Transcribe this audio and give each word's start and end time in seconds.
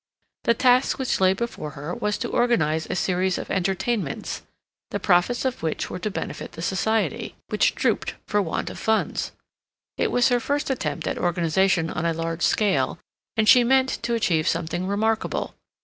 The 0.45 0.55
task 0.55 0.97
which 0.97 1.21
lay 1.21 1.33
before 1.33 1.71
her 1.77 1.93
was 1.93 2.17
to 2.17 2.27
organize 2.29 2.87
a 2.89 2.95
series 2.95 3.37
of 3.37 3.51
entertainments, 3.51 4.41
the 4.89 4.99
profits 4.99 5.45
of 5.45 5.61
which 5.61 5.91
were 5.91 5.99
to 5.99 6.09
benefit 6.09 6.53
the 6.53 6.63
society, 6.63 7.35
which 7.49 7.75
drooped 7.75 8.15
for 8.25 8.41
want 8.41 8.71
of 8.71 8.79
funds. 8.79 9.31
It 9.99 10.09
was 10.09 10.29
her 10.29 10.39
first 10.39 10.71
attempt 10.71 11.05
at 11.07 11.19
organization 11.19 11.91
on 11.91 12.07
a 12.07 12.13
large 12.13 12.41
scale, 12.41 12.97
and 13.37 13.47
she 13.47 13.63
meant 13.63 14.01
to 14.01 14.15
achieve 14.15 14.47
something 14.47 14.87
remarkable. 14.87 15.53